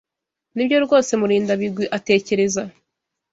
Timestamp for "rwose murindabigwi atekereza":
0.85-2.63